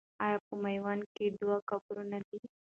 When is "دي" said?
2.27-2.39